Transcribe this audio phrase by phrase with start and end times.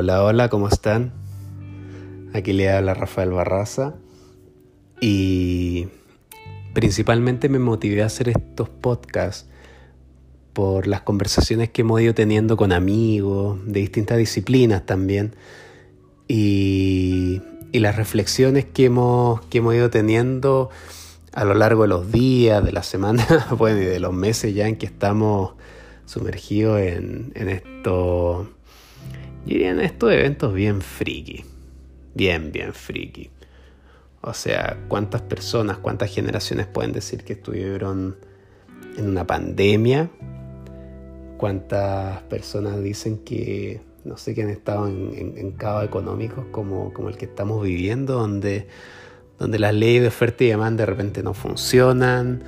[0.00, 1.12] Hola, hola, ¿cómo están?
[2.32, 3.96] Aquí le habla Rafael Barraza
[5.00, 5.88] y
[6.72, 9.48] principalmente me motivé a hacer estos podcasts
[10.52, 15.34] por las conversaciones que hemos ido teniendo con amigos de distintas disciplinas también
[16.28, 20.70] y, las reflexiones que hemos, que hemos ido teniendo
[21.32, 23.26] a lo largo de los días, de la semana,
[23.58, 25.54] bueno, y de los meses ya en que estamos
[26.06, 28.48] sumergidos en esto
[29.48, 31.42] y dirían estos eventos bien friki.
[32.14, 33.30] Bien, bien friki.
[34.20, 38.16] O sea, ¿cuántas personas, cuántas generaciones pueden decir que estuvieron
[38.98, 40.10] en una pandemia?
[41.38, 47.08] ¿Cuántas personas dicen que, no sé, que han estado en, en, caos económicos como, como
[47.08, 48.66] el que estamos viviendo, donde,
[49.38, 52.42] donde las leyes de oferta y demanda de repente no funcionan,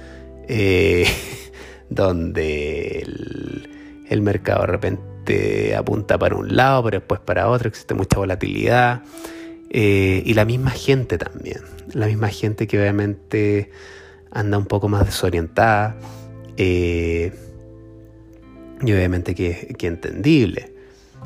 [0.48, 1.06] eh,
[1.88, 3.06] donde
[4.10, 5.09] el mercado de repente
[5.76, 9.02] apunta para un lado, pero después para otro, existe mucha volatilidad.
[9.70, 11.60] Eh, y la misma gente también,
[11.92, 13.70] la misma gente que obviamente
[14.32, 15.96] anda un poco más desorientada
[16.56, 17.32] eh,
[18.82, 20.74] y obviamente que, que, entendible.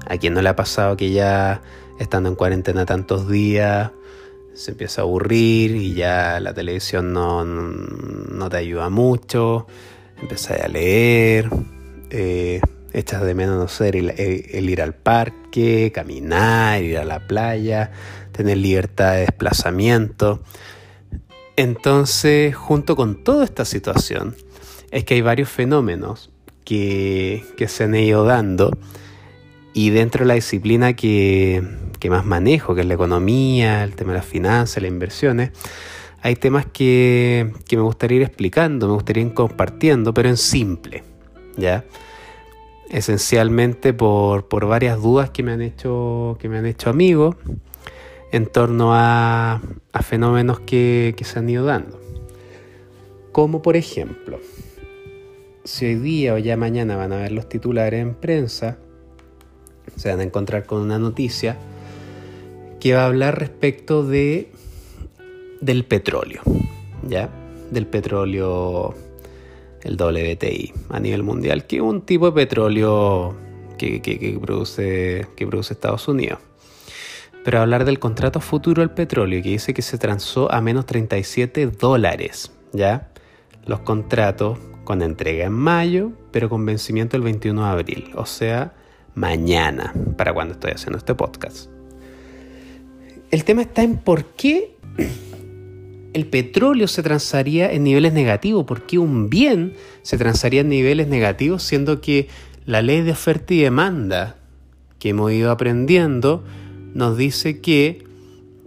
[0.06, 1.62] A quien no le ha pasado que ya
[1.98, 3.92] estando en cuarentena tantos días
[4.54, 9.66] se empieza a aburrir y ya la televisión no, no, te ayuda mucho,
[10.20, 11.50] empieza a leer.
[12.10, 12.60] Eh,
[12.94, 17.90] echas de menos, no el, ir al parque, caminar, ir a la playa,
[18.32, 20.42] tener libertad de desplazamiento.
[21.56, 24.34] Entonces, junto con toda esta situación,
[24.90, 26.30] es que hay varios fenómenos
[26.64, 28.70] que, se han ido dando
[29.72, 31.62] y dentro de la disciplina que,
[31.98, 35.50] que, más manejo, que es la economía, el tema de las finanzas, las inversiones,
[36.22, 41.02] hay temas que, que me gustaría ir explicando, me gustaría ir compartiendo, pero en simple,
[41.56, 41.84] ¿ya?
[42.94, 47.34] Esencialmente por, varias dudas que me han hecho, que me han hecho amigos
[48.30, 49.60] en torno a,
[50.00, 52.00] fenómenos que, se han ido dando.
[53.32, 54.38] Como por ejemplo,
[55.64, 58.78] si hoy día o ya mañana van a ver los titulares en prensa,
[59.96, 61.56] se van a encontrar con una noticia
[62.78, 64.52] que va a hablar respecto de
[65.60, 66.42] del petróleo,
[67.08, 67.28] ¿ya?
[67.72, 68.94] Del petróleo
[69.84, 73.36] el WTI a nivel mundial, que es un tipo de petróleo
[73.78, 76.38] que, produce, que produce Estados Unidos.
[77.44, 81.66] Pero hablar del contrato futuro del petróleo, que dice que se transó a menos 37
[81.66, 83.10] dólares, ¿ya?
[83.66, 88.72] Los contratos con entrega en mayo, pero con vencimiento el 21 de abril, o sea,
[89.14, 91.68] mañana, para cuando estoy haciendo este podcast.
[93.30, 94.76] El tema está en por qué
[96.14, 98.64] el petróleo se transaría en niveles negativos?
[98.64, 102.28] ¿Por qué un bien se transaría en niveles negativos siendo que
[102.64, 104.36] la ley de oferta y demanda
[104.98, 106.44] que hemos ido aprendiendo
[106.94, 108.04] nos dice que,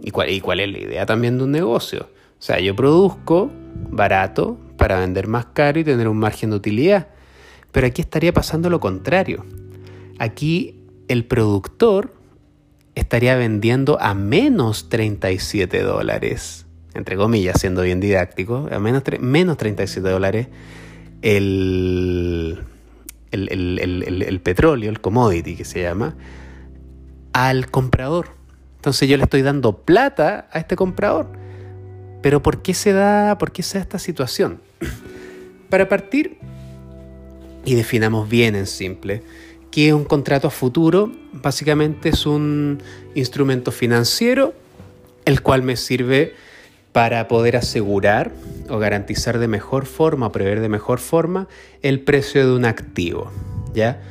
[0.04, 2.10] y cuál, y cuál es la idea también de un negocio?
[2.38, 3.50] O sea, yo produzco
[3.90, 7.08] barato para vender más caro y tener un margen de utilidad.
[7.72, 9.44] Pero aquí estaría pasando lo contrario.
[10.18, 10.76] Aquí
[11.08, 12.14] el productor
[12.94, 20.08] estaría vendiendo a menos 37 dólares entre comillas, siendo bien didáctico, a menos, menos 37
[20.08, 20.48] dólares
[21.22, 22.64] el,
[23.30, 26.16] el, petróleo, el commodity que se llama,
[27.32, 28.30] al comprador.
[28.76, 31.28] Entonces yo le estoy dando plata a este comprador.
[32.22, 34.60] Pero ¿por qué se da, por qué se da esta situación?
[35.68, 36.38] Para partir,
[37.64, 39.22] y definamos bien en simple,
[39.70, 42.82] que un contrato a futuro básicamente es un
[43.14, 44.54] instrumento financiero
[45.26, 46.34] el cual me sirve
[46.98, 48.32] para poder asegurar
[48.68, 51.46] o garantizar de mejor forma, prever de mejor forma
[51.80, 53.30] el precio de un activo,
[53.72, 54.02] ¿ya?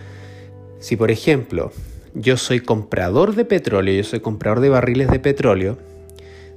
[0.80, 1.74] Si por ejemplo,
[2.14, 5.78] yo soy comprador de petróleo, yo soy comprador de barriles de petróleo,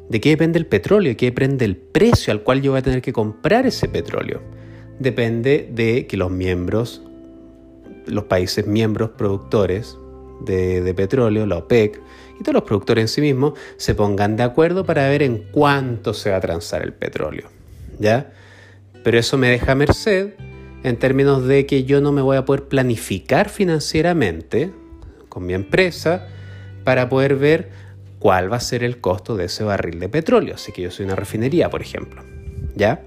[0.09, 1.11] ¿de qué depende el petróleo?
[1.11, 4.41] ¿De qué depende el precio al cual yo voy a tener que comprar ese petróleo?
[5.01, 7.03] Depende de que los miembros,
[8.07, 9.99] los países miembros productores
[10.45, 12.01] de, petróleo, la OPEC,
[12.39, 16.15] y todos los productores en sí mismos se pongan de acuerdo para ver en cuánto
[16.15, 17.49] se va a transar el petróleo.
[17.99, 18.33] ¿Ya?
[19.05, 20.35] Pero eso me deja merced
[20.83, 24.73] en términos de que yo no me voy a poder planificar financieramente
[25.29, 26.27] con mi empresa
[26.85, 27.71] para poder ver
[28.19, 30.55] cuál va a ser el costo de ese barril de petróleo.
[30.55, 32.23] Así que yo soy una refinería, por ejemplo.
[32.75, 33.03] ¿Ya?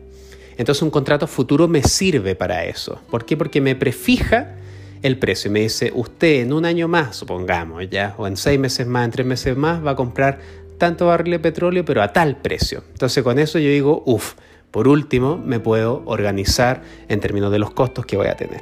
[0.58, 3.02] Entonces un contrato futuro me sirve para eso.
[3.10, 3.36] ¿Por qué?
[3.38, 4.56] Porque me prefija
[5.04, 8.58] el precio y me dice, usted en un año más, supongamos, ya, o en seis
[8.58, 10.40] meses más, en tres meses más, va a comprar
[10.78, 12.84] tanto barril de petróleo, pero a tal precio.
[12.94, 14.34] Entonces con eso yo digo, uff,
[14.72, 18.62] por último, me puedo organizar en términos de los costos que voy a tener.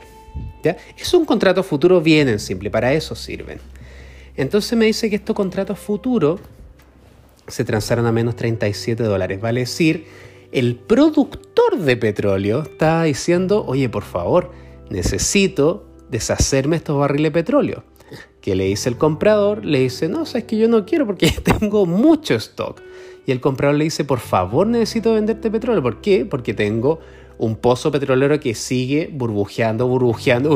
[0.63, 0.75] ¿Ya?
[0.97, 3.59] Es un contrato futuro bien en simple, para eso sirven.
[4.35, 6.39] Entonces me dice que estos contratos futuros
[7.47, 9.39] se transaron a menos 37 dólares.
[9.39, 10.07] Vale decir,
[10.51, 14.51] el productor de petróleo está diciendo, oye, por favor,
[14.89, 17.83] necesito deshacerme estos barriles de petróleo.
[18.41, 21.85] Que le dice el comprador, le dice, no, sabes que yo no quiero porque tengo
[21.85, 22.81] mucho stock.
[23.25, 25.81] Y el comprador le dice, por favor, necesito venderte petróleo.
[25.81, 26.25] ¿Por qué?
[26.25, 26.99] Porque tengo
[27.37, 30.49] un pozo petrolero que sigue burbujeando, burbujeando,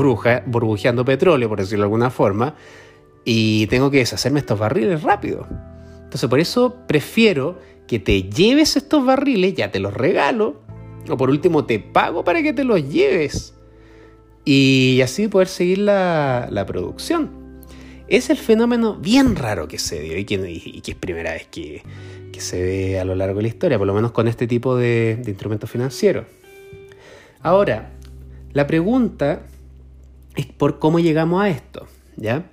[0.45, 2.55] burbujeando petróleo, por decirlo de alguna forma,
[3.23, 5.47] y tengo que deshacerme estos barriles rápido.
[6.03, 7.57] Entonces, por eso prefiero
[7.87, 10.61] que te lleves estos barriles, ya te los regalo,
[11.09, 13.55] o por último te pago para que te los lleves.
[14.45, 17.31] Y así poder seguir la, producción.
[18.07, 21.81] Es el fenómeno bien raro que se dio y que, es primera vez que,
[22.37, 25.21] se ve a lo largo de la historia, por lo menos con este tipo de,
[25.25, 26.25] instrumentos financieros.
[27.41, 27.91] Ahora,
[28.53, 29.41] la pregunta
[30.35, 31.87] es por cómo llegamos a esto,
[32.17, 32.45] ¿ya?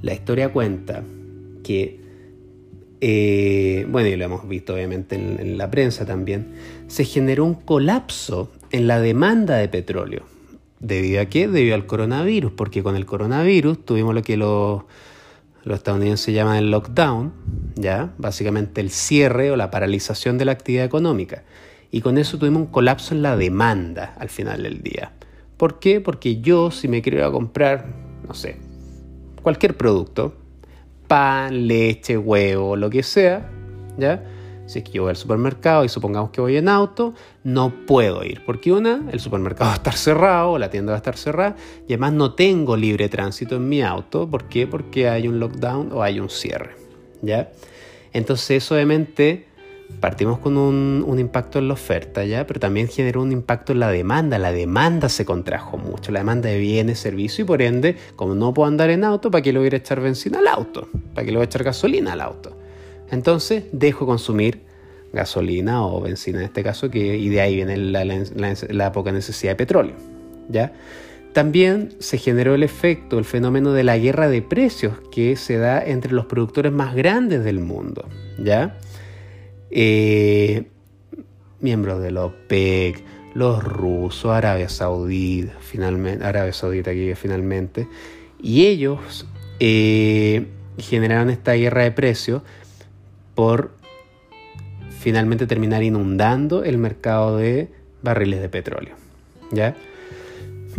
[0.00, 1.02] La historia cuenta
[1.62, 2.06] que
[3.00, 6.54] eh, bueno, y lo hemos visto obviamente en, la prensa también,
[6.86, 10.22] se generó un colapso en la demanda de petróleo.
[10.80, 11.48] ¿Debido a qué?
[11.48, 14.82] Debido al coronavirus, porque con el coronavirus tuvimos lo que los,
[15.64, 17.32] los estadounidenses llaman el lockdown,
[17.74, 18.12] ¿ya?
[18.18, 21.44] Básicamente el cierre o la paralización de la actividad económica.
[21.90, 25.12] Y con eso tuvimos un colapso en la demanda al final del día.
[25.56, 26.00] ¿Por qué?
[26.00, 27.86] Porque yo, si me quiero a comprar,
[28.26, 28.56] no sé,
[29.42, 30.34] cualquier producto,
[31.08, 33.50] pan, leche, huevo, lo que sea,
[33.96, 34.22] ¿ya?
[34.66, 37.14] Si es que yo voy al supermercado y supongamos que voy en auto,
[37.44, 38.44] no puedo ir.
[38.44, 41.92] Porque una, el supermercado va a estar cerrado, la tienda va a estar cerrada, y
[41.92, 44.28] además no tengo libre tránsito en mi auto.
[44.28, 44.66] ¿Por qué?
[44.66, 46.76] Porque hay un lockdown o hay un cierre.
[47.22, 47.50] ¿Ya?
[48.12, 49.46] Entonces, obviamente
[50.00, 52.46] partimos con un, impacto en la oferta, ¿ya?
[52.46, 54.38] Pero también generó un impacto en la demanda.
[54.38, 58.52] La demanda se contrajo mucho, la demanda de bienes, servicios, y por ende, como no
[58.52, 60.88] puedo andar en auto, ¿para qué le voy a echar benzina al auto?
[61.14, 62.56] ¿Para qué le voy a echar gasolina al auto?
[63.10, 64.66] Entonces, dejo consumir
[65.12, 69.94] gasolina o benzina en este caso, y de ahí viene la, poca necesidad de petróleo,
[70.48, 70.72] ¿ya?
[71.32, 75.84] También se generó el efecto, el fenómeno de la guerra de precios que se da
[75.84, 78.08] entre los productores más grandes del mundo,
[78.38, 78.78] ¿ya?
[79.70, 80.66] Eh,
[81.60, 83.02] miembros de la OPEC,
[83.34, 87.86] los rusos, Arabia Saudita, finalmente, Arabia Saudita aquí finalmente,
[88.40, 89.26] y ellos
[89.60, 90.46] eh,
[90.78, 92.42] generaron esta guerra de precios
[93.36, 93.70] por
[94.98, 97.68] finalmente terminar inundando el mercado de
[98.02, 98.96] barriles de petróleo.
[99.52, 99.76] ¿ya?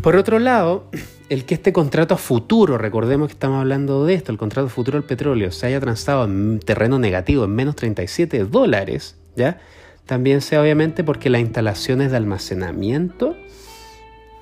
[0.01, 0.89] Por otro lado,
[1.30, 4.69] el que este contrato a futuro, recordemos que estamos hablando de esto, el contrato a
[4.69, 9.62] futuro del petróleo, se haya transado en terreno negativo en menos 37 dólares, ¿ya?
[10.06, 13.36] También sea obviamente porque las instalaciones de almacenamiento,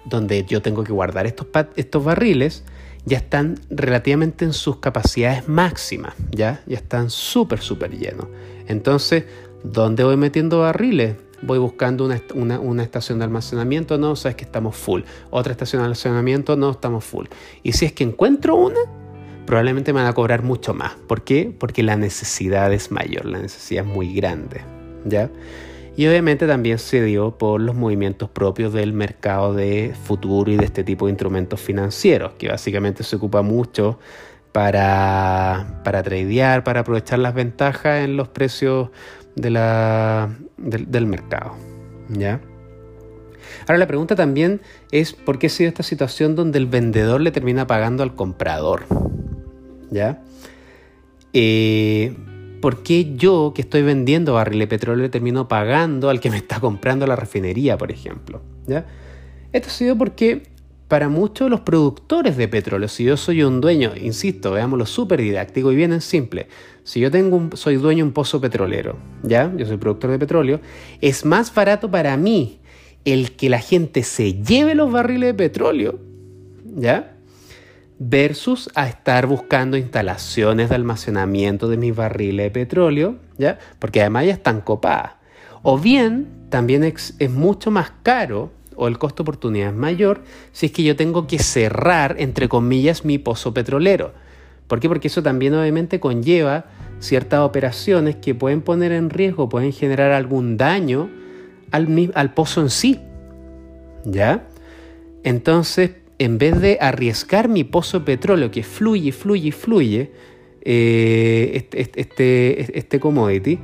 [0.05, 2.63] donde yo tengo que guardar estos, estos barriles,
[3.05, 6.61] ya están relativamente en sus capacidades máximas, ¿ya?
[6.65, 8.27] Ya están súper, súper llenos.
[8.67, 9.25] Entonces,
[9.63, 11.15] ¿dónde voy metiendo barriles?
[11.41, 15.01] voy buscando una, estación de almacenamiento, no, sabes que estamos full.
[15.29, 17.27] Otra estación de almacenamiento, no, estamos full.
[17.63, 18.79] Y si es que encuentro una,
[19.45, 20.93] probablemente me van a cobrar mucho más.
[21.07, 21.53] ¿Por qué?
[21.57, 24.61] Porque la necesidad es mayor, la necesidad es muy grande.
[25.05, 25.29] ¿Ya?
[25.97, 30.65] Y obviamente también se dio por los movimientos propios del mercado de futuro y de
[30.65, 33.97] este tipo de instrumentos financieros, que básicamente se ocupa mucho
[34.51, 38.89] para, para tradear, para aprovechar las ventajas en los precios
[39.35, 41.53] de la, del, mercado.
[42.09, 42.41] ¿ya?
[43.61, 44.61] Ahora la pregunta también
[44.91, 48.83] es por qué se dio esta situación donde el vendedor le termina pagando al comprador.
[49.91, 50.21] ¿Ya?
[51.31, 52.15] Eh,
[52.65, 56.37] ¿Por qué yo que estoy vendiendo barril de petróleo le termino pagando al que me
[56.37, 58.41] está comprando la refinería, por ejemplo?
[58.65, 58.87] ¿Ya?
[59.53, 60.47] Esto se dio porque
[60.87, 65.21] para muchos de los productores de petróleo, si yo soy un dueño, insisto, veámoslo súper
[65.21, 66.47] didáctico y bien en simple,
[66.83, 69.53] si yo tengo un, soy dueño de un pozo petrolero, ¿ya?
[69.55, 70.59] Yo soy productor de petróleo,
[71.01, 72.61] es más barato para mí
[73.03, 75.99] el que la gente se lleve los barriles de petróleo,
[76.75, 77.14] ¿ya?
[77.97, 83.57] Versus a estar buscando instalaciones de almacenamiento de mis barriles de petróleo, ¿ya?
[83.79, 85.13] Porque además ya están copadas.
[85.61, 90.21] O bien, también es, mucho más caro o el costo oportunidad es mayor
[90.51, 94.13] si es que yo tengo que cerrar, entre comillas, mi pozo petrolero.
[94.67, 94.87] ¿Por qué?
[94.87, 96.65] Porque eso también obviamente conlleva
[96.99, 101.09] ciertas operaciones que pueden poner en riesgo, pueden generar algún daño
[101.71, 102.99] al, al pozo en sí.
[104.05, 104.47] ¿Ya?
[105.23, 110.11] Entonces, en vez de arriesgar mi pozo de petróleo que fluye, fluye, fluye,
[110.61, 113.59] eh, este, este, este, commodity,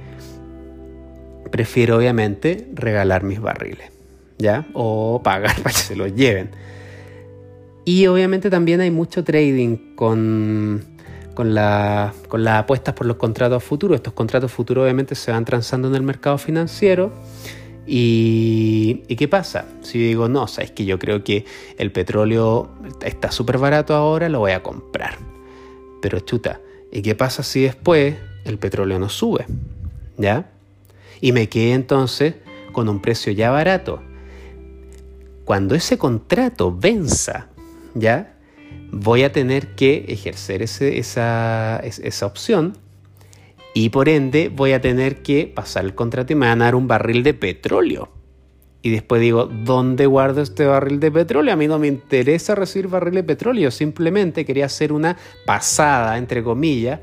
[1.51, 3.91] prefiero obviamente regalar mis barriles.
[4.41, 4.67] ¿ya?
[4.73, 6.49] O pagar para que se los lleven.
[7.85, 10.83] Y obviamente también hay mucho trading con,
[11.33, 13.95] con, la, con las apuestas por los contratos futuros.
[13.95, 17.11] Estos contratos futuros obviamente se van transando en el mercado financiero.
[17.87, 19.65] Y, ¿Y, qué pasa?
[19.81, 21.45] Si digo, no, sabes que yo creo que
[21.77, 22.69] el petróleo
[23.03, 25.17] está súper barato ahora, lo voy a comprar.
[26.01, 26.61] Pero chuta,
[26.91, 29.45] ¿y qué pasa si después el petróleo no sube?
[30.17, 30.51] ¿Ya?
[31.21, 32.35] Y me quedé entonces
[32.71, 34.01] con un precio ya barato.
[35.45, 37.47] Cuando ese contrato venza,
[37.93, 38.35] ¿ya?
[38.91, 42.77] Voy a tener que ejercer esa, esa opción
[43.73, 46.75] y por ende voy a tener que pasar el contrato y me van a dar
[46.75, 48.09] un barril de petróleo.
[48.83, 51.53] Y después digo, ¿dónde guardo este barril de petróleo?
[51.53, 56.41] A mí no me interesa recibir barril de petróleo, simplemente quería hacer una pasada, entre
[56.41, 56.99] comillas,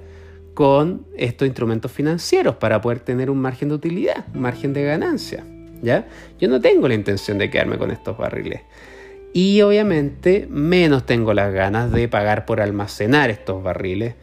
[0.54, 5.44] con estos instrumentos financieros para poder tener un margen de utilidad, un margen de ganancia.
[5.82, 6.08] ¿ya?
[6.40, 8.62] Yo no tengo la intención de quedarme con estos barriles.
[9.32, 14.14] Y obviamente menos tengo las ganas de pagar por almacenar estos barriles.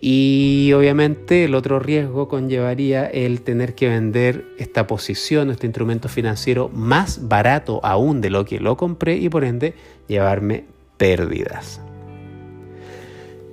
[0.00, 6.68] Y obviamente el otro riesgo conllevaría el tener que vender esta posición, este instrumento financiero
[6.68, 9.74] más barato aún de lo que lo compré y por ende
[10.06, 10.64] llevarme
[10.96, 11.80] pérdidas.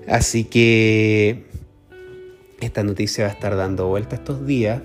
[0.08, 1.46] Así que
[2.60, 4.82] esta noticia va a estar dando vuelta estos días.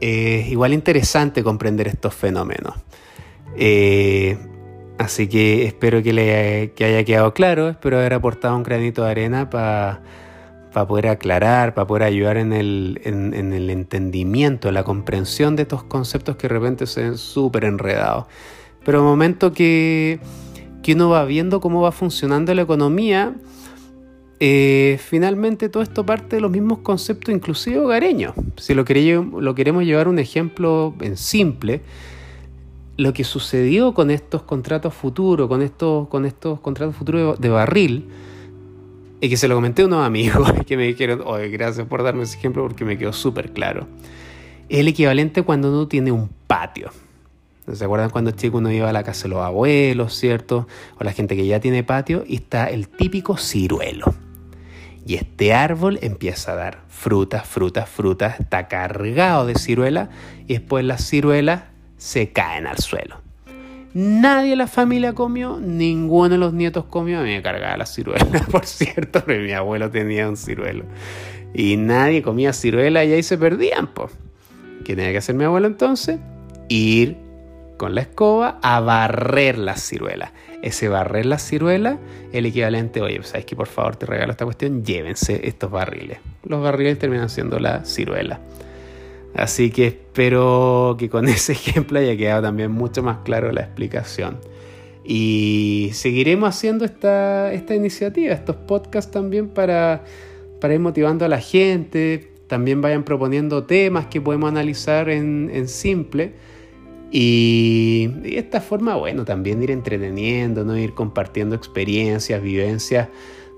[0.00, 2.74] Es igual interesante comprender estos fenómenos.
[3.56, 4.36] Eh,
[4.98, 9.48] así que espero que, le, haya quedado claro, espero haber aportado un granito de arena
[9.48, 10.02] para
[10.86, 15.82] poder aclarar, para poder ayudar en el, en, el entendimiento, en la comprensión de estos
[15.82, 18.26] conceptos que de repente se ven súper enredados.
[18.84, 20.20] Pero el momento que,
[20.82, 23.34] que uno va viendo cómo va funcionando la economía,
[24.40, 28.34] eh, finalmente todo esto parte de los mismos conceptos, inclusive hogareños.
[28.56, 31.82] Si lo, lo queremos llevar un ejemplo en simple,
[32.96, 38.08] lo que sucedió con estos contratos futuros, con estos, con estos contratos futuros de barril,
[39.20, 42.22] y que se lo comenté a unos amigos que me dijeron, oye, gracias por darme
[42.22, 43.86] ese ejemplo porque me quedó súper claro.
[44.68, 46.90] Es el equivalente cuando uno tiene un patio.
[47.72, 50.66] ¿Se acuerdan cuando chico uno iba a la casa de los abuelos, cierto?
[50.98, 54.14] O la gente que ya tiene patio y está el típico ciruelo.
[55.06, 60.08] Y este árbol empieza a dar frutas, frutas, frutas, está cargado de ciruelas
[60.46, 61.64] y después las ciruelas
[61.96, 63.27] se caen al suelo.
[63.94, 67.20] Nadie de la familia comió, ninguno de los nietos comió.
[67.20, 70.84] A me cargaba la ciruela, por cierto, porque mi abuelo tenía un ciruelo.
[71.54, 74.12] Y nadie comía ciruela y ahí se perdían, pues.
[74.84, 76.18] ¿Qué tenía que hacer mi abuelo entonces?
[76.68, 77.16] Ir
[77.78, 80.32] con la escoba a barrer las ciruelas.
[80.62, 81.98] Ese barrer las ciruelas,
[82.32, 84.84] el equivalente, oye, ¿sabes que por favor te regalo esta cuestión?
[84.84, 86.18] Llévense estos barriles.
[86.44, 88.40] Los barriles terminan siendo la ciruela.
[89.38, 94.38] Así que espero que con ese ejemplo haya quedado también mucho más claro la explicación.
[95.04, 100.04] Y seguiremos haciendo esta, esta iniciativa, estos podcasts también para,
[100.60, 102.32] para ir motivando a la gente.
[102.48, 106.32] También vayan proponiendo temas que podemos analizar en, simple
[107.10, 110.76] y, de esta forma, bueno, también ir entreteniendo, ¿no?
[110.76, 113.08] ir compartiendo experiencias, vivencias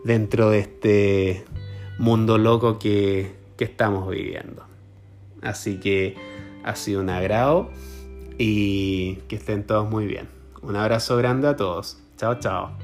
[0.05, 1.45] dentro de este
[1.99, 4.70] mundo loco que, que estamos viviendo.
[5.43, 6.17] Así que
[6.65, 7.71] ha sido un agrado
[8.39, 10.29] y que estén todos muy bien.
[10.63, 11.99] Un abrazo grande a todos.
[12.17, 12.80] Chao, chao.